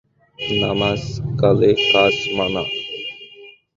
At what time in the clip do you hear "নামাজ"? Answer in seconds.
0.61-1.01